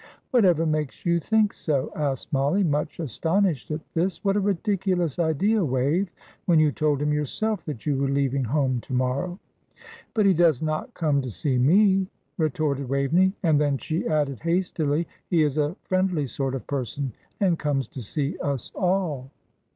[0.31, 4.23] "Whatever makes you think so?" asked Mollie, much astonished at this.
[4.25, 6.09] "What a ridiculous idea, Wave!
[6.47, 9.37] when you told him yourself that you were leaving home to morrow."
[10.15, 12.07] "But he does not come to see me,"
[12.39, 17.59] retorted Waveney; and then she added, hastily, "he is a friendly sort of person, and
[17.59, 19.29] comes to see us all."